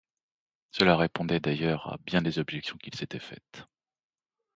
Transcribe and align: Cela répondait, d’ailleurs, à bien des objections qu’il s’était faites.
Cela 0.71 0.95
répondait, 0.97 1.39
d’ailleurs, 1.39 1.85
à 1.93 1.97
bien 2.07 2.23
des 2.23 2.39
objections 2.39 2.75
qu’il 2.79 2.95
s’était 2.95 3.19
faites. 3.19 3.67